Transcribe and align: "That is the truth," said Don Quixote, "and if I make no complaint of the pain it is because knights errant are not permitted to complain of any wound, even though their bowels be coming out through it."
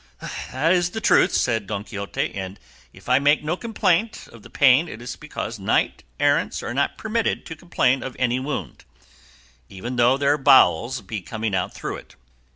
"That 0.51 0.71
is 0.73 0.89
the 0.89 0.99
truth," 0.99 1.31
said 1.31 1.67
Don 1.67 1.83
Quixote, 1.83 2.33
"and 2.33 2.59
if 2.91 3.07
I 3.07 3.19
make 3.19 3.43
no 3.43 3.55
complaint 3.55 4.27
of 4.33 4.41
the 4.41 4.49
pain 4.49 4.89
it 4.89 4.99
is 4.99 5.15
because 5.15 5.59
knights 5.59 6.03
errant 6.19 6.63
are 6.63 6.73
not 6.73 6.97
permitted 6.97 7.45
to 7.45 7.55
complain 7.55 8.01
of 8.01 8.15
any 8.17 8.39
wound, 8.39 8.83
even 9.69 9.97
though 9.97 10.17
their 10.17 10.39
bowels 10.39 11.01
be 11.01 11.21
coming 11.21 11.53
out 11.53 11.75
through 11.75 11.97
it." 11.97 12.15